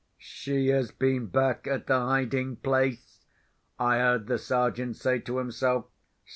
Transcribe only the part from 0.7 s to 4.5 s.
been back at the hiding place," I heard the